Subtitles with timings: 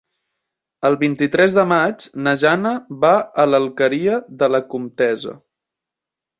[0.87, 2.73] El vint-i-tres de maig na Jana
[3.05, 3.13] va
[3.45, 5.39] a l'Alqueria de la Comtessa.